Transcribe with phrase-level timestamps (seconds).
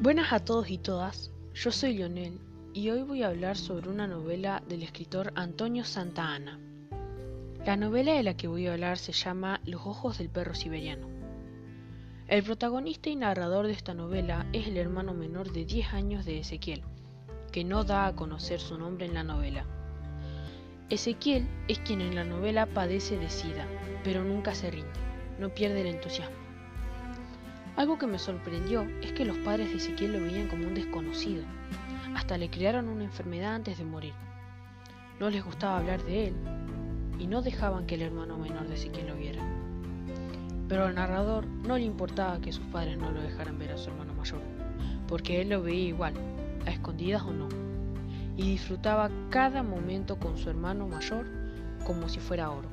[0.00, 2.38] Buenas a todos y todas, yo soy Lionel
[2.72, 6.60] y hoy voy a hablar sobre una novela del escritor Antonio Santa Ana.
[7.66, 11.08] La novela de la que voy a hablar se llama Los ojos del perro siberiano.
[12.28, 16.38] El protagonista y narrador de esta novela es el hermano menor de 10 años de
[16.38, 16.84] Ezequiel,
[17.50, 19.66] que no da a conocer su nombre en la novela.
[20.90, 23.66] Ezequiel es quien en la novela padece de sida,
[24.04, 25.00] pero nunca se rinde,
[25.40, 26.47] no pierde el entusiasmo.
[27.78, 31.44] Algo que me sorprendió es que los padres de Ezequiel lo veían como un desconocido.
[32.16, 34.14] Hasta le crearon una enfermedad antes de morir.
[35.20, 36.34] No les gustaba hablar de él
[37.20, 39.44] y no dejaban que el hermano menor de Ezequiel lo viera.
[40.68, 43.90] Pero al narrador no le importaba que sus padres no lo dejaran ver a su
[43.90, 44.40] hermano mayor,
[45.06, 46.14] porque él lo veía igual,
[46.66, 47.48] a escondidas o no,
[48.36, 51.26] y disfrutaba cada momento con su hermano mayor
[51.86, 52.68] como si fuera oro,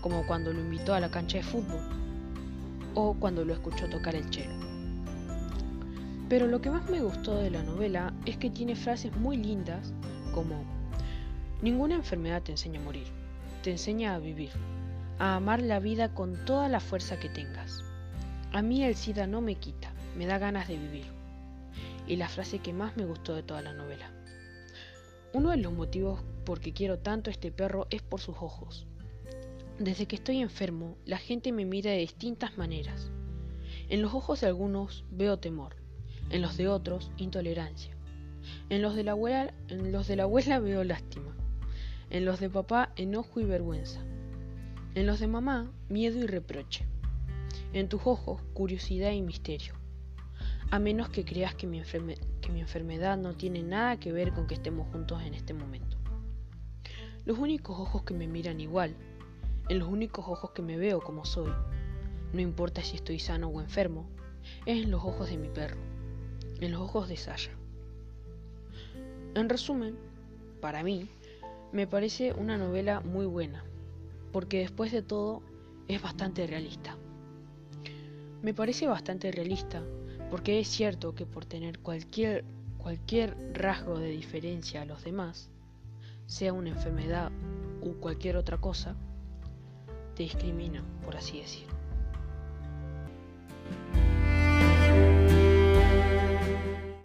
[0.00, 2.05] como cuando lo invitó a la cancha de fútbol
[2.96, 4.50] o cuando lo escuchó tocar el cello.
[6.28, 9.92] Pero lo que más me gustó de la novela es que tiene frases muy lindas
[10.34, 10.64] como
[11.62, 13.06] Ninguna enfermedad te enseña a morir,
[13.62, 14.50] te enseña a vivir,
[15.18, 17.82] a amar la vida con toda la fuerza que tengas.
[18.52, 21.06] A mí el SIDA no me quita, me da ganas de vivir.
[22.06, 24.10] Y la frase que más me gustó de toda la novela.
[25.32, 28.86] Uno de los motivos por que quiero tanto a este perro es por sus ojos.
[29.78, 33.10] Desde que estoy enfermo, la gente me mira de distintas maneras.
[33.90, 35.76] En los ojos de algunos veo temor,
[36.30, 37.94] en los de otros intolerancia.
[38.70, 39.52] En los de la abuela,
[40.60, 41.36] veo lástima.
[42.08, 44.00] En los de papá enojo y vergüenza.
[44.94, 46.86] En los de mamá miedo y reproche.
[47.74, 49.74] En tus ojos curiosidad y misterio.
[50.70, 54.46] A menos que creas que mi, que mi enfermedad no tiene nada que ver con
[54.46, 55.98] que estemos juntos en este momento.
[57.26, 58.96] Los únicos ojos que me miran igual
[59.68, 61.52] en los únicos ojos que me veo como soy,
[62.32, 64.06] no importa si estoy sano o enfermo,
[64.64, 65.78] es en los ojos de mi perro,
[66.60, 67.50] en los ojos de Saya.
[69.34, 69.96] En resumen,
[70.60, 71.08] para mí,
[71.72, 73.64] me parece una novela muy buena,
[74.32, 75.42] porque después de todo
[75.88, 76.96] es bastante realista.
[78.42, 79.82] Me parece bastante realista
[80.30, 82.44] porque es cierto que por tener cualquier,
[82.78, 85.50] cualquier rasgo de diferencia a los demás,
[86.26, 87.30] sea una enfermedad
[87.80, 88.96] u cualquier otra cosa,
[90.16, 91.66] te discrimina, por así decir.